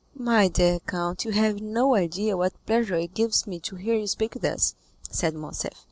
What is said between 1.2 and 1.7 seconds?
you have